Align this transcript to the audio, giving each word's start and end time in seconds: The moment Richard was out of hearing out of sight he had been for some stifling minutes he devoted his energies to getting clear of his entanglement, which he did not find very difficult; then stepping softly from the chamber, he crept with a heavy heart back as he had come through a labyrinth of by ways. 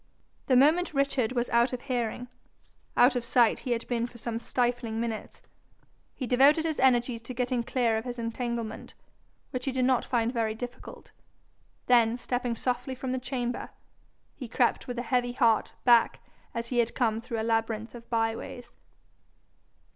The 0.47 0.55
moment 0.55 0.95
Richard 0.95 1.33
was 1.33 1.47
out 1.51 1.73
of 1.73 1.81
hearing 1.83 2.27
out 2.97 3.15
of 3.15 3.23
sight 3.23 3.59
he 3.59 3.71
had 3.73 3.87
been 3.87 4.07
for 4.07 4.17
some 4.17 4.39
stifling 4.39 4.99
minutes 4.99 5.43
he 6.15 6.25
devoted 6.25 6.65
his 6.65 6.79
energies 6.79 7.21
to 7.21 7.35
getting 7.35 7.61
clear 7.61 7.97
of 7.99 8.05
his 8.05 8.17
entanglement, 8.17 8.95
which 9.51 9.65
he 9.65 9.71
did 9.71 9.85
not 9.85 10.03
find 10.03 10.33
very 10.33 10.55
difficult; 10.55 11.11
then 11.85 12.17
stepping 12.17 12.55
softly 12.55 12.95
from 12.95 13.11
the 13.11 13.19
chamber, 13.19 13.69
he 14.35 14.47
crept 14.47 14.87
with 14.87 14.97
a 14.97 15.03
heavy 15.03 15.33
heart 15.33 15.73
back 15.83 16.19
as 16.55 16.69
he 16.69 16.79
had 16.79 16.95
come 16.95 17.21
through 17.21 17.39
a 17.39 17.43
labyrinth 17.45 17.93
of 17.93 18.09
by 18.09 18.35
ways. 18.35 18.73